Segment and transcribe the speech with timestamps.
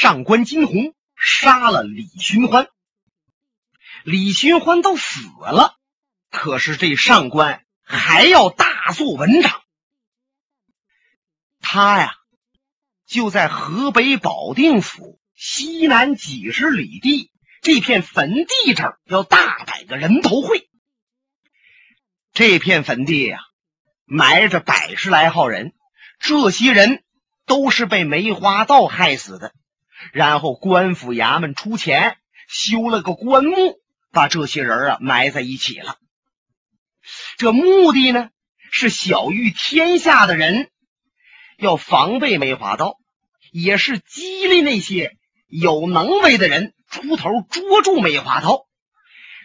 [0.00, 2.68] 上官金鸿杀了李寻欢。
[4.02, 5.74] 李寻欢都死了，
[6.30, 9.62] 可是这上官还要大做文章。
[11.60, 12.14] 他呀，
[13.04, 17.30] 就在河北保定府西南几十里地
[17.60, 20.66] 这片坟地这儿，要大摆个人头会。
[22.32, 23.38] 这片坟地呀，
[24.06, 25.74] 埋着百十来号人，
[26.18, 27.04] 这些人
[27.44, 29.52] 都是被梅花道害死的。
[30.12, 32.16] 然后官府衙门出钱
[32.48, 33.78] 修了个棺木。
[34.12, 35.96] 把这些人啊埋在一起了，
[37.36, 38.30] 这目的呢
[38.72, 40.68] 是小谕天下的人
[41.56, 42.98] 要防备梅花刀，
[43.52, 45.16] 也是激励那些
[45.46, 48.66] 有能为的人出头捉住梅花刀。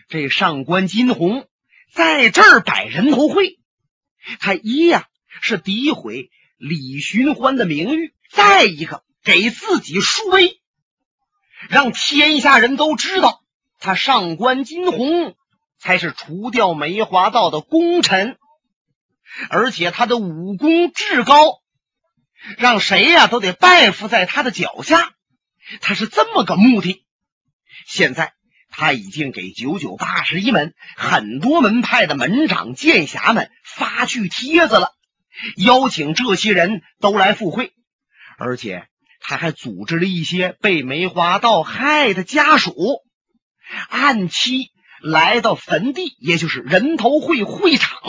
[0.09, 1.47] 这上官金鸿
[1.93, 3.59] 在这儿摆人头会，
[4.39, 5.05] 他一呀
[5.41, 10.61] 是诋毁李寻欢的名誉，再一个给自己树威，
[11.67, 13.41] 让天下人都知道。
[13.79, 15.35] 他上官金鸿
[15.79, 18.37] 才是除掉梅花道的功臣，
[19.49, 21.59] 而且他的武功至高，
[22.57, 25.13] 让谁呀都得拜服在他的脚下。
[25.81, 27.03] 他是这么个目的。
[27.87, 28.33] 现在
[28.69, 34.93] 他已经给九九八十一门很多门派的门长剑侠们发去帖子了，
[35.57, 37.73] 邀请这些人都来赴会，
[38.37, 38.87] 而且
[39.27, 42.75] 他还组织了一些被梅花道害的家属。
[43.89, 47.99] 按期来到坟地，也就是人头会会场。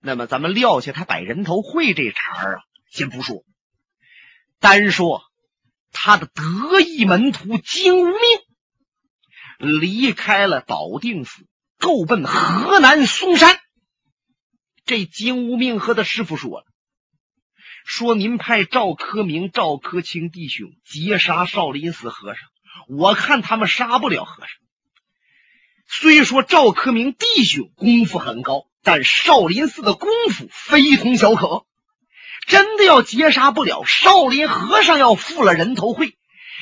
[0.00, 3.44] 那么，咱们撂下他摆人头会这茬儿啊，先不说，
[4.60, 5.22] 单说
[5.90, 11.44] 他的得意门徒金无命离开了保定府，
[11.78, 13.58] 够奔河南嵩山。
[14.84, 16.66] 这金无命和他师傅说了
[17.84, 22.42] ：“说您派赵科明、赵科清弟兄劫杀少林寺和尚。”
[22.88, 24.50] 我看他们杀不了和尚。
[25.86, 31.64] 虽说赵克明弟兄功夫很高，但少林寺的功夫非同小可。
[32.46, 36.18] 真的要劫杀不了少林和尚，要付了人头会，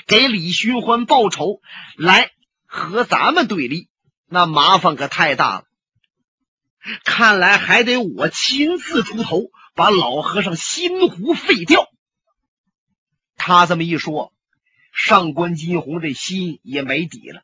[0.06, 1.60] 给李寻欢报仇，
[1.96, 2.30] 来
[2.66, 3.88] 和咱们对立，
[4.28, 5.64] 那麻烦可太大了。
[7.04, 11.90] 看来还得我亲自出头，把老和尚心湖废掉。
[13.36, 14.32] 他这么一说。
[14.94, 17.42] 上官金鸿这心也没底了，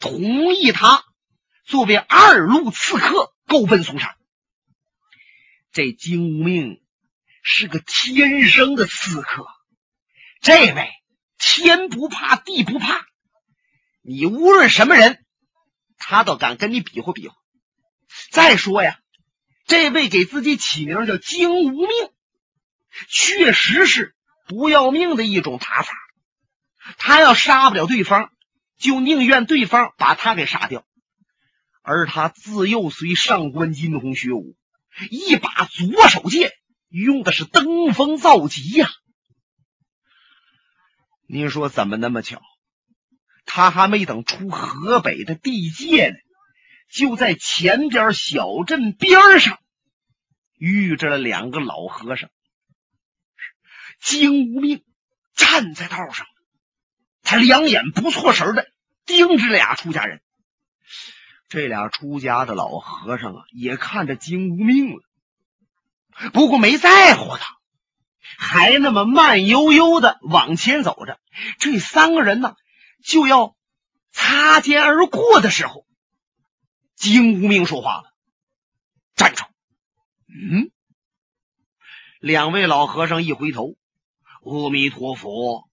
[0.00, 1.04] 同意他
[1.64, 4.16] 作为二路刺客，够奔嵩山。
[5.70, 6.82] 这金无命
[7.40, 9.46] 是个天生的刺客，
[10.40, 10.90] 这位
[11.38, 13.06] 天不怕地不怕，
[14.02, 15.24] 你无论什么人，
[15.98, 17.36] 他都敢跟你比划比划。
[18.32, 18.98] 再说呀，
[19.66, 21.88] 这位给自己起名叫金无命，
[23.08, 24.14] 确实是
[24.46, 25.92] 不要命的一种打法。
[26.98, 28.30] 他要杀不了对方，
[28.78, 30.86] 就宁愿对方把他给杀掉。
[31.82, 34.56] 而他自幼随上官金鸿学武，
[35.10, 36.52] 一把左手剑
[36.88, 38.88] 用的是登峰造极呀。
[41.28, 42.40] 您说怎么那么巧？
[43.44, 46.16] 他还没等出河北的地界呢，
[46.90, 49.58] 就在前边小镇边上
[50.58, 52.30] 遇着了两个老和尚，
[54.00, 54.84] 金无命
[55.34, 56.26] 站在道上。
[57.22, 58.68] 他两眼不错神的
[59.04, 60.20] 盯着俩出家人，
[61.48, 65.02] 这俩出家的老和尚啊，也看着金无命了，
[66.32, 67.56] 不过没在乎他，
[68.38, 71.18] 还那么慢悠悠的往前走着。
[71.58, 72.56] 这三个人呢，
[73.04, 73.56] 就要
[74.10, 75.85] 擦肩而过的时候，
[76.96, 78.12] 金无命说话了
[79.14, 79.44] ：“站住！”
[80.28, 80.70] 嗯，
[82.20, 83.76] 两位老和尚一回头，
[84.42, 85.68] 阿弥陀佛。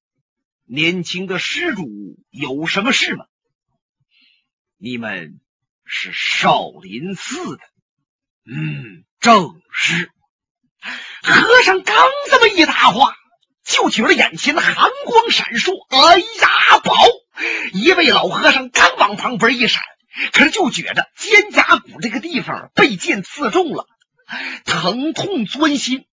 [0.66, 1.86] 年轻的施主
[2.30, 3.26] 有什么事吗？
[4.78, 5.40] 你们
[5.86, 7.64] 是少林寺的，
[8.46, 10.12] 嗯，正是。
[11.22, 11.96] 和尚刚
[12.30, 13.16] 这么一答话，
[13.66, 15.72] 就觉得眼前的寒光闪烁。
[15.90, 16.94] 哎呀，宝！
[17.74, 19.82] 一位老和尚刚往旁边一闪，
[20.32, 23.88] 可是就觉着肩胛骨这个地方被剑刺中了，
[24.66, 26.06] 疼痛钻心。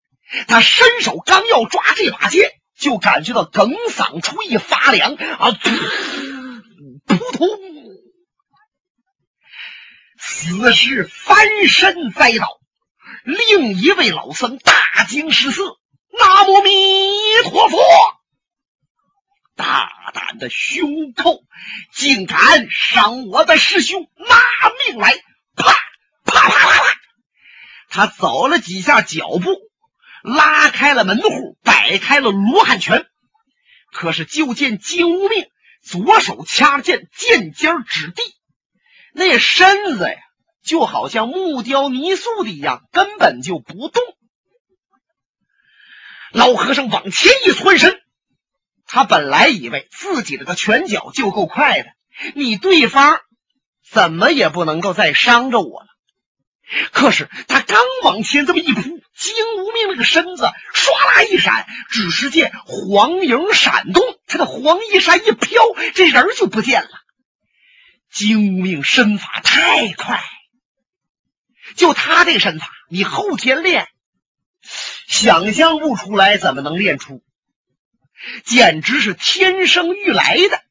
[0.47, 2.51] 他伸手刚要抓这把剑。
[2.79, 7.49] 就感觉到哽嗓处一发凉啊，扑通！
[10.17, 12.47] 此时翻身栽倒。
[13.25, 15.77] 另一位老僧大惊失色
[16.17, 16.71] ：“南无弥
[17.43, 17.77] 陀佛！
[19.59, 21.43] 大胆的凶寇，
[21.93, 25.13] 竟敢伤我的师兄，拿命来！”
[25.57, 25.65] 啪
[26.23, 26.83] 啪啪啪啪，
[27.89, 29.51] 他走了几下脚步。
[30.21, 33.05] 拉开了门户，摆开了罗汉拳，
[33.93, 35.47] 可是就见金无命
[35.81, 38.21] 左手掐剑，剑尖指地，
[39.13, 40.17] 那身子呀，
[40.61, 44.03] 就好像木雕泥塑的一样，根本就不动。
[46.31, 48.01] 老和尚往前一窜身，
[48.91, 51.89] 他本来以为自己这个拳脚就够快的，
[52.33, 53.21] 你对方
[53.87, 55.87] 怎么也不能够再伤着我了。
[56.91, 60.43] 可是他刚往前这么一扑，金无命那个身子
[60.73, 65.61] 唰啦一闪，只是见黄影闪动，他的黄衣衫一飘，
[65.93, 66.89] 这人就不见了。
[68.11, 70.19] 金无命身法太快，
[71.75, 73.87] 就他这身法，你后天练，
[75.07, 77.21] 想象不出来，怎么能练出？
[78.43, 80.61] 简直是天生欲来的。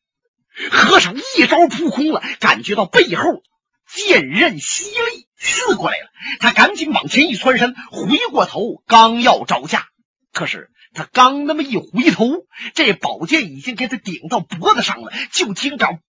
[0.70, 3.42] 和尚一招扑空了，感觉到背后。
[3.86, 6.10] 剑刃犀利，刺过来了。
[6.40, 9.86] 他赶紧往前一窜身，回过头，刚要招架，
[10.30, 15.10] 可是他刚那么一回头，这宝剑已经给他顶到脖子上了。
[15.32, 16.00] 就听着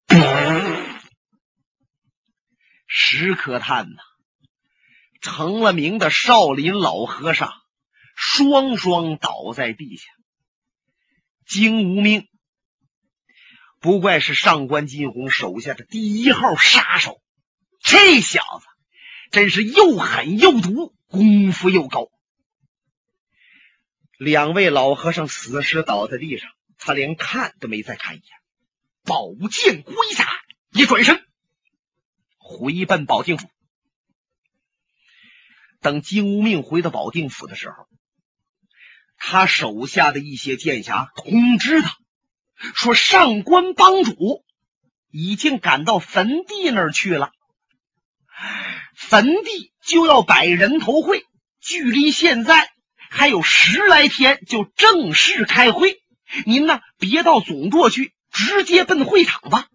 [2.86, 4.02] “”，石可叹呐，
[5.22, 7.54] 成了名的少林老和尚
[8.16, 10.04] 双双倒在地下。
[11.50, 12.28] 金无命，
[13.80, 17.20] 不怪是上官金鸿手下的第一号杀手。
[17.82, 18.68] 这小子
[19.32, 22.12] 真是又狠又毒，功夫又高。
[24.20, 28.28] 两位老和尚死尸倒在地上，他连看都没再看一眼，
[29.04, 30.30] 宝剑归下，
[30.72, 31.26] 一转身
[32.38, 33.50] 回奔保定府。
[35.82, 37.88] 等金无命回到保定府的时候，
[39.20, 41.96] 他手下的一些剑侠通知他
[42.74, 44.44] 说，上官帮主
[45.12, 47.32] 已经赶到坟地那儿去了。
[48.96, 51.24] 坟地就要摆人头会，
[51.62, 52.70] 距离现在
[53.10, 56.02] 还有十来天就正式开会。
[56.46, 59.68] 您呢，别到总舵去，直接奔会场吧。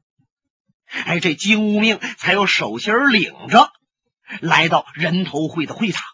[0.86, 3.72] 哎，这金无命才有手心领着，
[4.40, 6.04] 来到人头会的会场。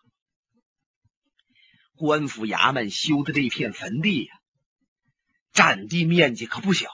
[2.00, 4.32] 官府衙门修的这片坟地呀，
[5.52, 6.88] 占地面积可不小，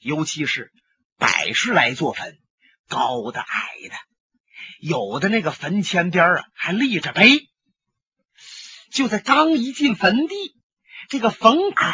[0.00, 0.72] 尤其是
[1.18, 2.36] 百十来座坟，
[2.88, 3.94] 高的矮的。
[4.80, 7.48] 有的那个坟前边啊，还立着碑。
[8.90, 10.34] 就在刚一进坟地，
[11.08, 11.86] 这个坟口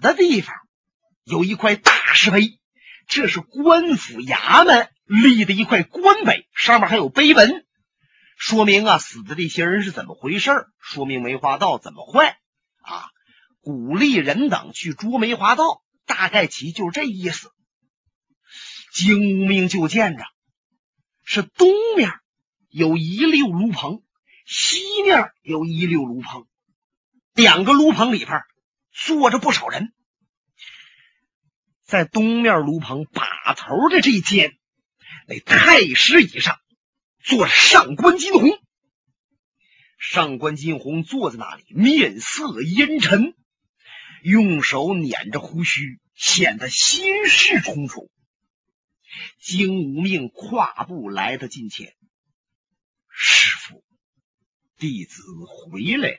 [0.00, 0.54] 的地方，
[1.24, 2.60] 有一块大石碑，
[3.08, 7.66] 这是官府衙门立的一块官碑，上面还有碑文，
[8.38, 12.38] 说明啊死的这些人是怎么回事说明梅花道怎么坏
[12.80, 13.04] 啊，
[13.60, 17.50] 鼓励人等去捉梅花道，大概其就这意思。
[18.94, 20.24] 精明就见着
[21.24, 22.12] 是东面。
[22.70, 24.02] 有一溜炉棚，
[24.44, 26.46] 西面有一溜炉棚，
[27.32, 28.42] 两个炉棚里边
[28.92, 29.94] 坐着不少人。
[31.86, 34.58] 在东面炉棚把头的这间，
[35.26, 36.58] 那太师椅上
[37.28, 38.58] 做上官金鸿。
[39.98, 43.34] 上官金鸿坐在那里，面色阴沉，
[44.22, 48.10] 用手捻着胡须，显得心事重重。
[49.42, 51.94] 金无命跨步来到近前。
[53.10, 53.84] 师傅，
[54.78, 56.18] 弟子回来了。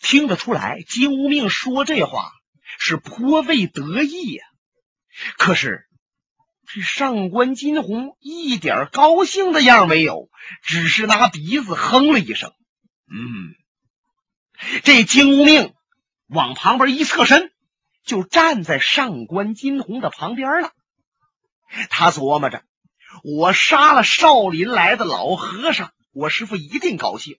[0.00, 2.30] 听得出来，金无命说这话
[2.78, 4.44] 是颇为得意呀。
[5.38, 5.88] 可是
[6.72, 10.28] 这上官金鸿一点高兴的样没有，
[10.62, 12.52] 只是拿鼻子哼了一声。
[13.08, 13.54] 嗯，
[14.84, 15.74] 这金无命
[16.28, 17.50] 往旁边一侧身，
[18.04, 20.70] 就站在上官金鸿的旁边了。
[21.88, 22.62] 他琢磨着。
[23.24, 27.36] 我杀了少林来的老和尚，我师傅一定高兴。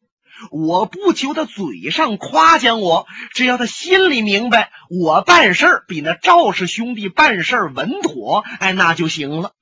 [0.50, 9.54] 我不求他嘴上夸奖我，只要他心里明白我办事比那赵氏兄弟办事稳妥，哎，那就行了。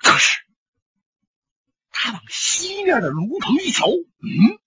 [0.00, 0.38] 可是
[1.90, 4.58] 他往西面的炉棚一瞧，嗯，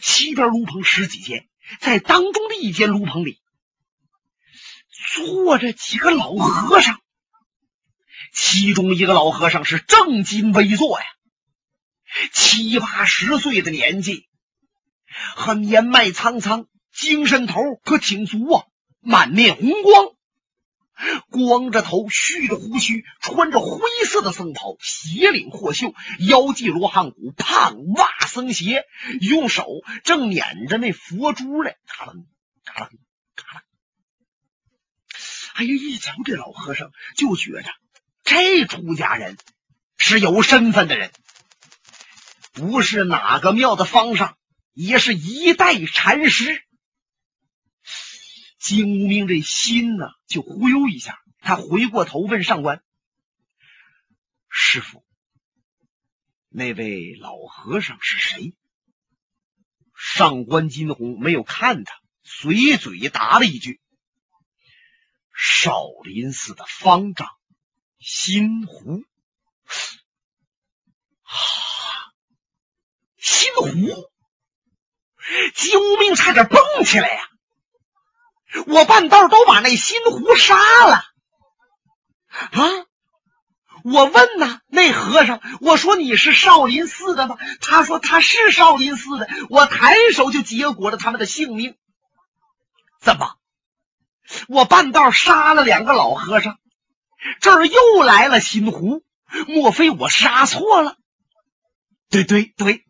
[0.00, 1.48] 西边炉棚十几间，
[1.80, 3.40] 在当中的一间炉棚里
[5.24, 7.00] 坐着几个老和尚。
[8.32, 11.06] 其中一个老和尚是正襟危坐呀，
[12.32, 14.28] 七八十岁的年纪，
[15.34, 18.64] 和年迈苍苍，精神头可挺足啊，
[19.00, 20.06] 满面红光，
[21.30, 28.84] 光着头，蓄着胡须，穿着灰色的僧袍，斜领阔袖，腰系罗汉骨，胖袜僧鞋，
[29.20, 29.66] 用手
[30.04, 32.26] 正捻着那佛珠嘞，嘎楞
[32.64, 32.90] 嘎楞
[33.34, 33.62] 嘎楞。
[35.54, 37.70] 哎呀，一瞧这老和尚，就觉着。
[38.24, 39.38] 这出家人
[39.96, 41.12] 是有身份的人，
[42.56, 44.38] 不是哪个庙的方上，
[44.72, 46.64] 也是一代禅师。
[48.58, 52.82] 金无名这心呢就忽悠一下，他回过头问上官
[54.48, 55.04] 师傅
[56.48, 58.54] ：“那位老和尚是谁？”
[59.94, 63.82] 上官金鸿没有看他，随嘴答了一句
[65.38, 67.28] ：“少林寺的方丈
[67.98, 69.04] 心湖。”
[71.20, 71.65] 好，
[73.26, 73.68] 心湖！
[75.56, 77.28] 金无名差点蹦起来呀！
[78.68, 80.54] 我半道都把那心湖杀
[80.86, 81.02] 了
[82.52, 82.86] 啊！
[83.82, 87.36] 我问呐，那和尚，我说你是少林寺的吗？
[87.60, 89.28] 他说他是少林寺的。
[89.50, 91.76] 我抬手就结果了他们的性命。
[93.00, 93.34] 怎么？
[94.46, 96.58] 我半道杀了两个老和尚，
[97.40, 99.02] 这儿又来了新湖，
[99.48, 100.96] 莫非我杀错了？
[102.08, 102.85] 对对对，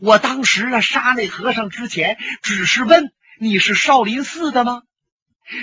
[0.00, 4.82] 我当时啊杀那和尚之前，只是问你是少林寺的吗？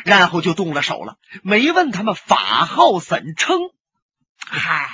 [0.06, 3.60] 然后就动了手了，没问他们法号怎称。
[4.38, 4.89] 嗨，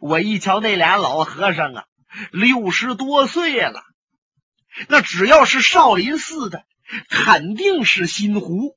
[0.00, 1.84] 我一瞧那俩老和尚啊，
[2.32, 3.82] 六十多岁了，
[4.88, 6.64] 那只要是少林寺的，
[7.08, 8.76] 肯定是新湖。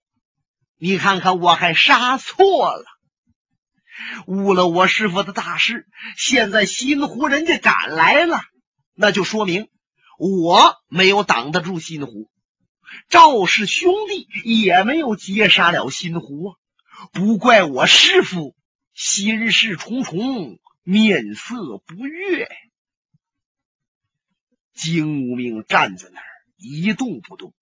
[0.78, 2.86] 你看看，我还杀错了，
[4.28, 5.88] 误了我师傅的大事。
[6.16, 8.42] 现在新湖人家赶来了，
[8.94, 9.68] 那就说明
[10.20, 12.30] 我没有挡得住新湖，
[13.08, 16.56] 赵氏兄弟也没有截杀了新湖啊！
[17.14, 18.56] 不怪我师傅。
[18.94, 22.50] 心事重重，面色不悦。
[24.74, 26.26] 金无命站在那儿
[26.58, 27.54] 一动不动，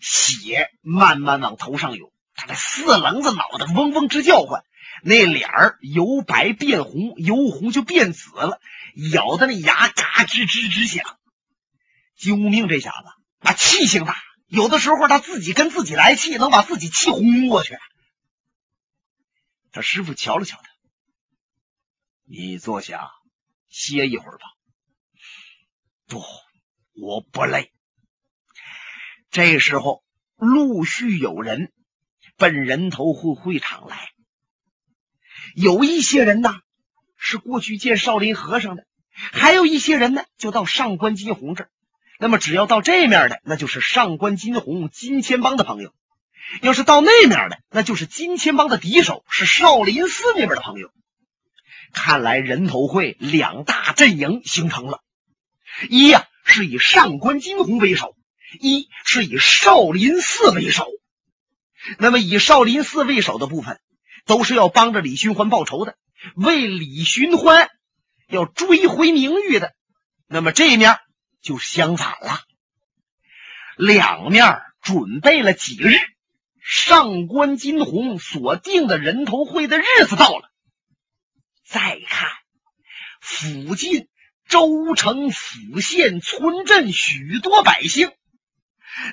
[0.00, 4.64] 血慢慢往头上涌，他的四棱子脑袋嗡嗡直叫唤，
[5.02, 8.58] 那脸儿由白变红，由红就变紫了，
[9.12, 11.18] 咬的那牙嘎吱吱吱响。
[12.16, 14.16] 金无命这小子啊，气性大，
[14.46, 17.76] 有的时候他自己跟自己来气，能把自己气昏过去。
[19.72, 20.68] 他师傅瞧了瞧他，
[22.24, 23.10] 你坐下
[23.68, 24.44] 歇一会儿吧。
[26.06, 26.22] 不，
[26.94, 27.72] 我不累。
[29.30, 30.04] 这时候
[30.36, 31.72] 陆续有人
[32.36, 34.12] 奔人头会会场来，
[35.56, 36.60] 有一些人呢
[37.16, 41.70] 是过去见少林和尚的，还有一些人呢就到上官金鸿这儿。
[42.24, 45.92] 那么只要到这面的，那就是上官金鸿金钱帮的朋友。
[46.62, 50.90] 要是到那面的，那就是金钱帮的敌手，是少林寺那边的朋友。
[51.92, 55.02] 看来人头会两大阵营形成了，
[55.90, 58.16] 一呀是以上官金鸿为首，
[58.58, 60.88] 一是以少林寺为首。
[61.98, 63.80] 那么以少林寺为首的部分，
[64.24, 65.94] 都是要帮着李寻欢报仇的，
[66.36, 67.68] 为李寻欢
[68.28, 69.74] 要追回名誉的。
[70.26, 71.00] 那么这面
[71.44, 72.40] 就相反了，
[73.76, 76.00] 两面准备了几日。
[76.66, 80.50] 上官金鸿所定的人头会的日子到了，
[81.62, 82.30] 再看
[83.20, 84.08] 附近
[84.48, 88.10] 州城府县村镇许多百姓，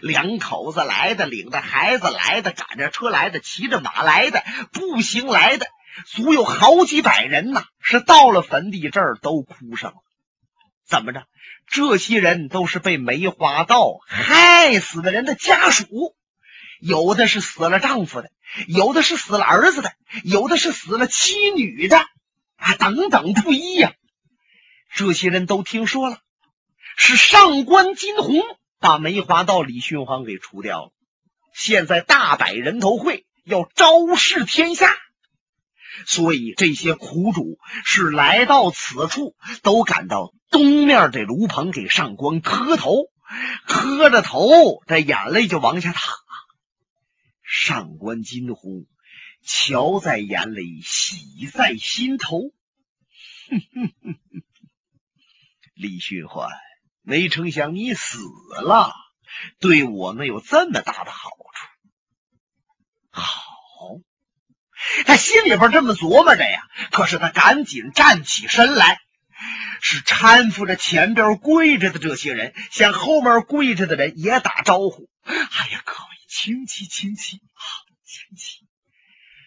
[0.01, 5.67] 两口子来的，领着孩子来的，赶着车来的，骑着马来的，步行来的，
[6.07, 7.65] 足有好几百人呐！
[7.81, 9.97] 是到了坟地这儿都哭上了。
[10.91, 11.25] 怎么着？
[11.67, 15.87] 这些人都是被梅花道害死的人的家属。
[16.81, 18.29] 有的是死了丈夫的，
[18.67, 19.93] 有的是死了儿子的，
[20.25, 21.97] 有的是死了妻女的，
[22.57, 23.93] 啊，等等不一呀。
[24.93, 26.17] 这些人都听说了，
[26.97, 28.41] 是上官金鸿
[28.79, 30.91] 把梅花道李寻欢给除掉了。
[31.53, 34.93] 现在大摆人头会，要昭示天下，
[36.05, 43.09] 所以这些苦主是来到此处，都赶到东面这炉棚给上官磕头，
[43.65, 46.01] 磕着头，这眼泪就往下淌。
[47.43, 48.87] 上官金虎，
[49.43, 52.51] 瞧在眼里，喜在心头。
[55.73, 56.49] 李寻欢，
[57.01, 58.19] 没成想你死
[58.63, 58.93] 了，
[59.59, 61.11] 对我们有这么大的。
[61.11, 61.29] 好，
[65.11, 66.61] 他心里边这么琢磨着呀。
[66.89, 69.01] 可是他赶紧站起身来，
[69.81, 75.09] 是搀扶着前边跪着的这些人，向后面跪着的人也打招呼。
[75.25, 75.99] 哎呀，各位。
[76.29, 77.41] 亲戚，亲戚，
[78.05, 78.65] 亲戚，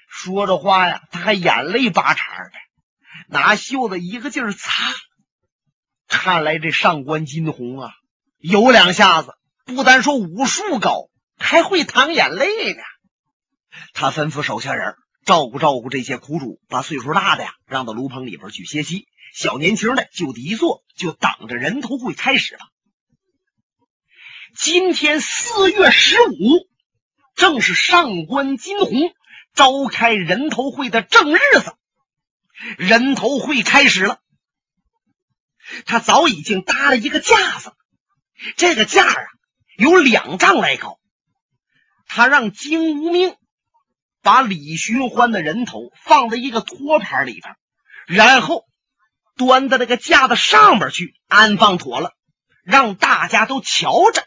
[0.06, 2.50] 说着话呀，他还眼泪巴叉的，
[3.26, 4.92] 拿袖子一个劲儿擦。
[6.08, 7.90] 看来这上官金鸿啊，
[8.38, 12.82] 有两下子，不单说武术高，还会淌眼泪呢。
[13.94, 22.60] 他吩咐手下人照顾照顾这些苦主，把岁数大的呀让到炉棚里边去歇息，小年轻的就地一坐，就等着人头会开始了。
[24.56, 26.68] 今天四月十五。
[27.36, 29.12] 正是上官金鸿
[29.54, 31.74] 召开人头会的正日子。
[32.78, 34.20] 人头会开始了，
[35.84, 37.72] 他早已经搭了一个架子，
[38.56, 39.16] 这个架啊
[39.76, 41.00] 有两丈来高。
[42.06, 43.34] 他让金无命
[44.24, 47.54] 把李寻欢的人头放在一个托盘里边，
[48.06, 48.64] 然后
[49.36, 52.12] 端到那个架子上边去安放妥了，
[52.64, 54.26] 让大家都瞧着。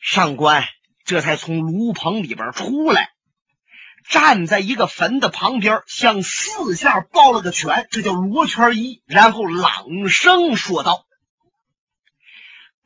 [0.00, 0.64] 上官
[1.04, 3.10] 这才从炉棚里边出来。
[4.08, 11.06] 站在一个坟的旁边，向四下抱了个拳，这叫罗圈揖，然后朗声说道：“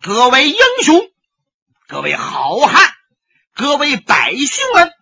[0.03, 1.01] 各位英雄，
[1.89, 2.93] 各位好汉，
[3.55, 4.93] 各位百姓们，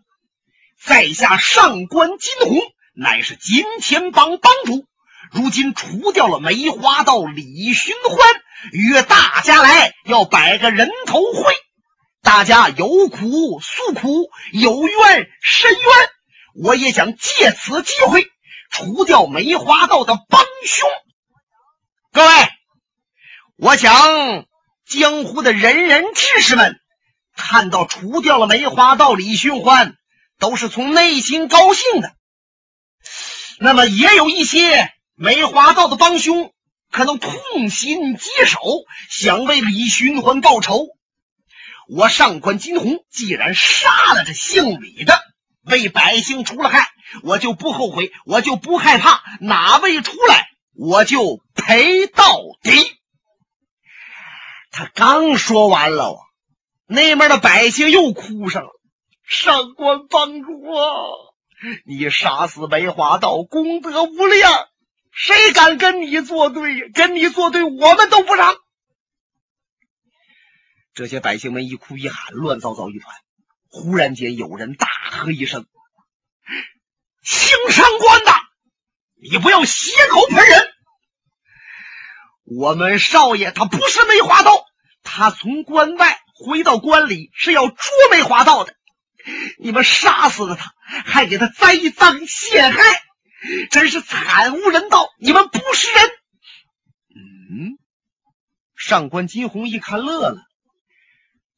[0.84, 2.60] 在下上官金鸿
[2.94, 4.84] 乃是金钱帮帮主，
[5.32, 8.28] 如今除掉了梅花道李寻欢，
[8.72, 11.54] 约大家来要摆个人头会。”
[12.22, 15.84] 大家有苦诉苦，有怨申冤。
[16.54, 18.26] 我也想借此机会
[18.70, 20.88] 除掉梅花道的帮凶。
[22.12, 22.32] 各位，
[23.56, 24.46] 我想
[24.86, 26.78] 江湖的仁人志士们
[27.36, 29.96] 看到除掉了梅花道李寻欢，
[30.38, 32.14] 都是从内心高兴的。
[33.58, 36.52] 那么，也有一些梅花道的帮凶
[36.90, 38.58] 可能痛心疾首，
[39.10, 40.86] 想为李寻欢报仇。
[41.88, 45.20] 我上官金鸿既然杀了这姓李的，
[45.62, 46.88] 为百姓出了害，
[47.22, 52.96] 我就不后悔，我就不害怕，哪位出来，我就赔到底。
[54.70, 56.18] 他刚说完了，
[56.86, 58.70] 那边的百姓又哭上了。
[59.26, 60.82] 上官帮主啊，
[61.86, 64.68] 你杀死梅花道，功德无量，
[65.12, 66.90] 谁敢跟你作对？
[66.90, 68.56] 跟你作对，我们都不让。
[70.92, 73.14] 这些百姓们一哭一喊，乱糟糟一团。
[73.70, 75.66] 忽然间，有人大喝一声
[77.24, 78.32] ：“青山关的，
[79.20, 80.70] 你不要血口喷人！
[82.44, 84.66] 我们少爷他不是梅花道，
[85.02, 87.76] 他从关外回到关里是要捉
[88.12, 88.76] 梅花道的。
[89.58, 92.80] 你们杀死了他，还给他栽赃陷害，
[93.70, 95.08] 真是惨无人道！
[95.18, 96.10] 你们不是人！”
[97.16, 97.78] 嗯，
[98.76, 100.42] 上官金鸿一看，乐了。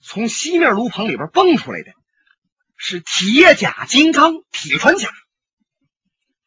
[0.00, 1.92] 从西面炉棚里边蹦出来的，
[2.76, 5.10] 是铁甲金刚铁穿甲。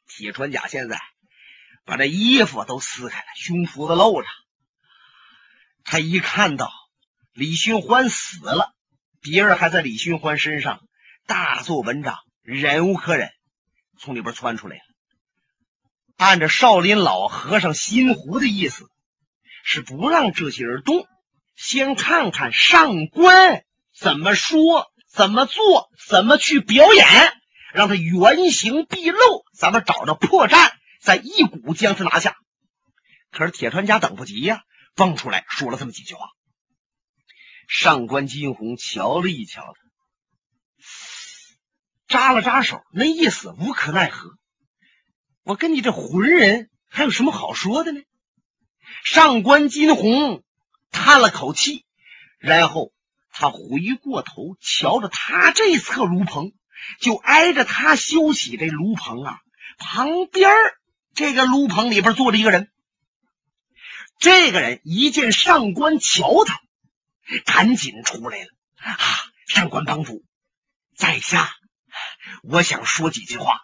[0.07, 0.99] 铁穿甲现在
[1.83, 4.27] 把这衣服都撕开了，胸脯子露着。
[5.83, 6.71] 他一看到
[7.33, 8.73] 李寻欢死了，
[9.21, 10.81] 别人还在李寻欢身上
[11.29, 13.29] 大做文章，忍无可忍，
[13.99, 14.81] 从里边窜出来了。
[16.17, 18.89] 按照少林老和尚心湖的意思，
[19.63, 21.07] 是不让这些人动。
[21.55, 23.63] 先看看上官
[23.95, 27.05] 怎么说、怎么做、怎么去表演，
[27.75, 32.37] 让他原形毕露，咱们找着破绽，再一鼓将他拿下。
[33.29, 34.63] 可是铁川家等不及呀，
[34.95, 36.25] 蹦出来说了这么几句话。
[37.67, 39.75] 上官金鸿瞧了一瞧，
[42.09, 44.37] 扎了扎手，那意思无可奈何。
[45.43, 48.01] 我跟你这浑人还有什么好说的呢？
[49.05, 50.43] 上官金鸿。
[50.91, 51.85] 叹了口气，
[52.39, 52.91] 然后
[53.31, 53.59] 他回
[54.01, 56.51] 过头瞧着他这侧炉棚，
[56.99, 59.39] 就挨着他休息这炉棚啊，
[59.77, 60.49] 旁边
[61.13, 62.71] 这个炉棚里边坐着一个人。
[64.17, 66.59] 这个人一见上官瞧他，
[67.45, 68.97] 赶紧出来了啊！
[69.45, 70.25] 上官帮主，
[70.95, 71.51] 在下
[72.43, 73.61] 我想说几句话。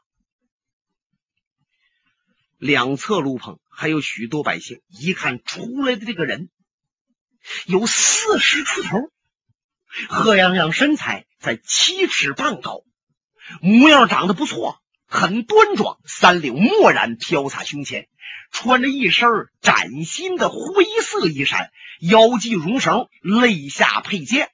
[2.57, 6.49] 两侧路棚还有许多百姓，一看出来的这个人。
[7.67, 9.11] 有四十出头，
[10.09, 12.81] 贺泱泱身材在七尺半高，
[13.61, 15.99] 模样长得不错，很端庄。
[16.05, 18.07] 三绺墨染飘洒胸前，
[18.51, 19.29] 穿着一身
[19.61, 24.49] 崭新的灰色衣衫，腰系绒绳，肋下佩剑。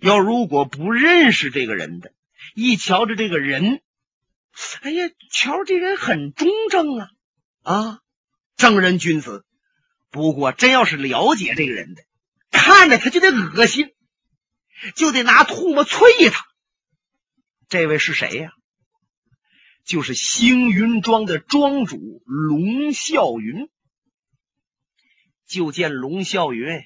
[0.00, 2.12] 要如果不认识这个人的，
[2.60, 3.82] 一瞧着这个人，
[4.80, 7.10] 哎呀，瞧这人很忠正啊，
[7.62, 8.00] 啊，
[8.56, 9.46] 正人君子。
[10.10, 12.02] 不过，真要是了解这个人的，
[12.50, 13.94] 看着他就得恶心，
[14.96, 16.48] 就得拿唾沫啐他。
[17.68, 18.50] 这位是谁呀？
[19.84, 23.68] 就是星云庄的庄主龙啸云。
[25.46, 26.82] 就见龙啸云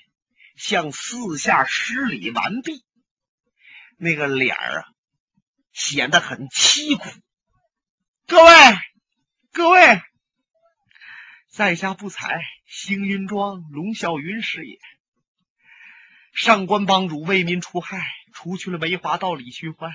[0.54, 2.84] 向四下施礼完毕，
[3.96, 4.91] 那个脸儿啊，
[5.72, 7.08] 显得很凄苦。
[8.26, 8.50] 各位，
[9.52, 10.00] 各位。
[11.48, 14.78] 在下不才，星云庄龙啸云是也。
[16.32, 18.00] 上官帮主为民除害，
[18.32, 19.92] 除去了梅花道李寻欢，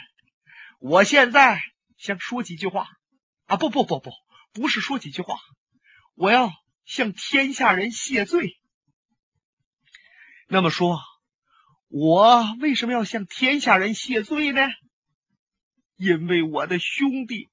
[0.78, 1.60] 我现在
[1.98, 2.88] 想说几句话
[3.48, 3.58] 啊！
[3.58, 4.12] 不不不不，
[4.54, 5.40] 不是说几句话，
[6.14, 6.52] 我要
[6.86, 8.60] 向天下人谢罪。
[10.48, 11.02] 那么说，
[11.88, 14.62] 我为什么要向天下人谢罪呢？
[15.98, 17.50] 因为我的兄弟，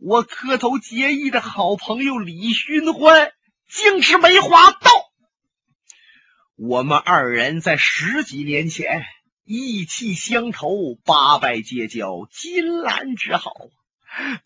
[0.00, 3.32] 我磕头结义的好朋友李寻欢，
[3.68, 4.90] 竟是梅花道。
[6.56, 9.04] 我们二人在十几年前。
[9.46, 13.52] 意气相投，八拜结交，金兰之好。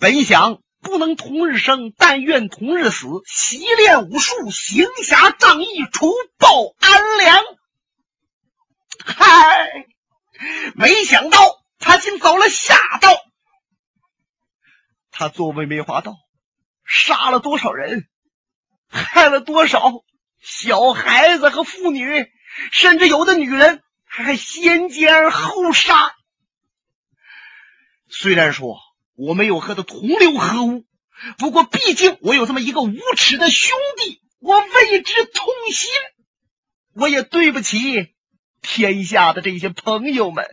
[0.01, 3.07] 本想不能同日生，但愿同日死。
[3.25, 7.45] 习练武术，行侠仗义，除暴安良。
[9.05, 9.87] 嗨，
[10.75, 11.39] 没想到
[11.79, 13.09] 他竟走了下道。
[15.19, 16.15] 他作为梅花道，
[16.85, 18.07] 杀了多少人，
[18.89, 20.05] 害了多少
[20.41, 22.31] 小孩子和妇女，
[22.71, 23.83] 甚至有的女人。
[24.11, 26.15] 还先奸后杀。
[28.09, 28.79] 虽然说
[29.15, 30.87] 我没有和他同流合污，
[31.37, 35.91] 不过毕竟我有这么一个无耻的兄弟，我为之痛心。
[36.95, 38.15] 我也对不起
[38.63, 40.47] 天下的这些朋友们，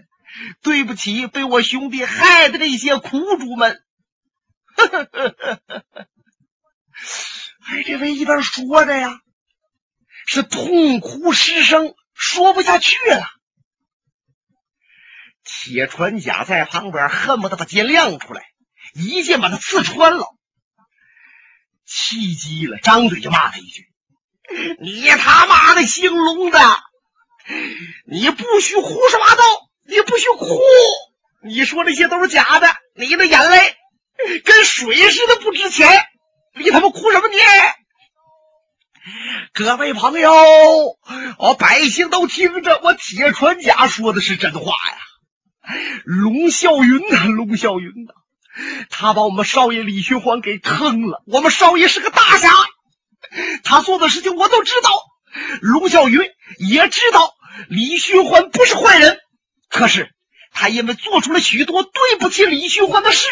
[0.62, 3.85] 对不起被我兄弟害的这些苦主们。
[7.68, 9.20] 哎，这位一边说着呀，
[10.28, 13.28] 是痛哭失声，说不下去了。
[15.44, 18.44] 铁船甲在旁边恨不得把剑亮出来，
[18.94, 20.28] 一剑把他刺穿了。
[21.86, 23.88] 气急了，张嘴就骂他一句
[24.82, 26.60] ：“你他妈的姓龙的，
[28.06, 29.44] 你不许胡说八道，
[29.88, 30.60] 你不许哭！
[31.44, 33.76] 你说那些都是假的，你的眼泪
[34.44, 35.88] 跟水似的不值钱，
[36.56, 37.36] 你他妈哭什么你？”
[39.54, 40.32] 各位朋友，
[41.38, 44.98] 哦，百姓都听着，我铁船甲说的是真话呀。
[46.04, 48.14] 龙啸云呐，龙啸云呐，
[48.90, 51.24] 他把我们少爷李寻欢给坑了。
[51.28, 52.50] 我们少爷是个大侠，
[53.64, 54.90] 他做的事情我都知道。
[55.62, 57.36] 龙啸云也知道
[57.70, 59.20] 李寻欢不是坏人，
[59.70, 60.10] 可是
[60.52, 63.28] 他因为做出了许多对不起李寻欢的事，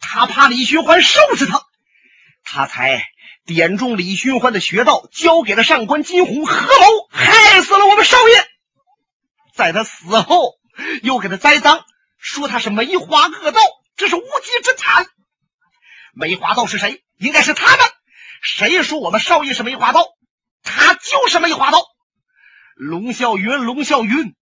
[0.00, 1.62] 他怕李寻欢收拾他，
[2.42, 3.04] 他才
[3.46, 8.46] 点中李寻欢的穴道，交给了上官金鸿，合谋害死了我们少爷。
[9.54, 10.54] 在他死后。
[11.04, 11.84] 又给他栽赃，
[12.18, 13.60] 说他是梅花恶道，
[13.96, 15.06] 这是无稽之谈。
[16.12, 17.04] 梅花道是谁？
[17.16, 17.86] 应该是他们。
[18.42, 20.08] 谁说我们少爷是梅花道？
[20.64, 21.84] 他就是梅花道。
[22.74, 24.34] 龙啸云，龙啸云，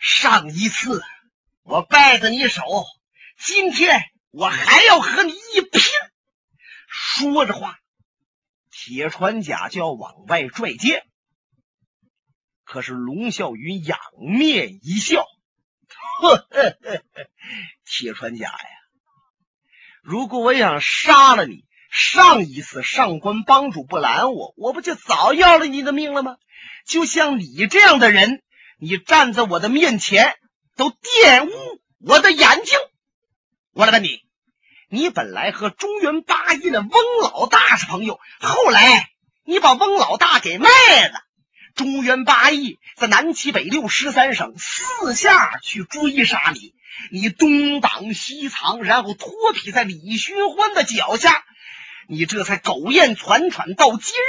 [0.00, 1.00] 上一次
[1.62, 2.64] 我败在你手，
[3.38, 5.80] 今天我还要和你一拼。
[6.86, 7.78] 说着话，
[8.70, 11.06] 铁船甲就要往外拽剑，
[12.64, 15.26] 可是龙啸云仰面一笑。
[16.20, 16.48] 呵，
[17.84, 18.68] 铁船甲呀！
[20.02, 26.36] 如果我想杀了你，上一次上官帮主不拦我，我不就早要了你的命了吗？
[26.86, 28.42] 就像你这样的人，
[28.78, 30.36] 你站在我的面前
[30.74, 32.78] 都玷污我的眼睛。
[33.78, 34.22] 我来问你，
[34.88, 36.90] 你本来和中原八义的翁
[37.22, 39.08] 老大是朋友，后来
[39.44, 41.22] 你把翁老大给卖了。
[41.76, 46.74] 中原八义在南七北六十三省四下去追杀你，
[47.12, 51.44] 你东挡西藏，然后脱皮在李寻欢的脚下，
[52.08, 54.26] 你这才苟延残喘到今日。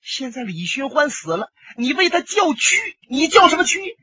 [0.00, 3.98] 现在李寻欢死了，你为他叫屈，你叫什么屈？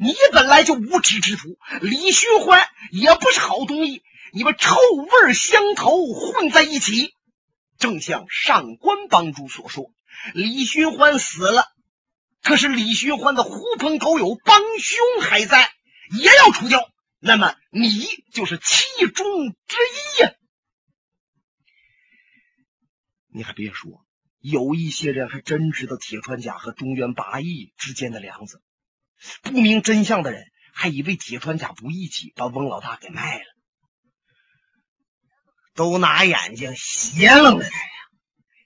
[0.00, 7.14] 你本来就无耻之徒，李寻欢也不是好东西，你们臭味相投，混在一起。
[7.78, 9.92] 正像上官帮主所说，
[10.34, 11.66] 李寻欢死了。
[12.42, 15.72] 可是李寻欢的狐朋狗友帮凶还在，
[16.16, 16.88] 也要除掉。
[17.18, 19.76] 那么你就是其中之
[20.18, 20.34] 一呀！
[23.34, 24.04] 你还别说，
[24.40, 28.60] 有一些人还真知道铁川甲和中原八义之间的梁子。
[29.42, 33.44] 不明真相的人还以为铁川甲不义气，把翁老大给卖了，
[35.74, 37.86] 都拿眼睛斜楞着他呀，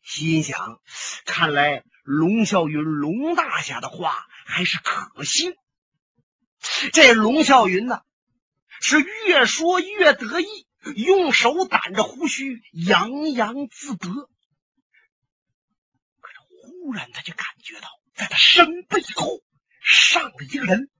[0.03, 0.81] 心想：
[1.25, 1.83] 看来。
[2.09, 5.57] 龙啸云，龙大侠的话还是可信。
[6.93, 8.03] 这龙啸云呢，
[8.81, 10.47] 是越说越得意，
[10.95, 14.09] 用手掸着胡须，洋洋自得。
[16.21, 19.41] 可是忽然，他就感觉到，在他身背后
[19.87, 20.91] 上了一个人，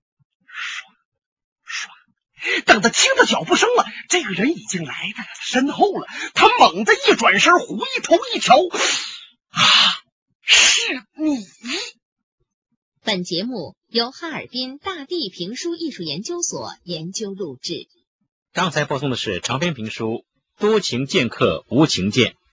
[0.47, 0.87] 唰
[1.67, 2.63] 唰。
[2.65, 6.07] 等他听到脚步声了，这个人已经来到了身后了。
[6.35, 7.67] 他猛地一转身，回
[8.05, 8.55] 头一瞧，
[9.49, 9.63] 啊！
[10.43, 11.45] 是你，
[13.03, 17.89] 本节目由哈尔滨大地评书艺术研究所研究录制。
[18.53, 20.25] 刚才播送的是长篇评书
[20.61, 22.33] 《多情剑客无情剑》。